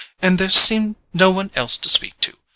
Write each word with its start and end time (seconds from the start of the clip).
and 0.23 0.39
there 0.39 0.49
seemed 0.49 0.95
no 1.13 1.29
one 1.29 1.51
else 1.55 1.77
to 1.77 1.87
speak 1.87 2.19
to. 2.19 2.33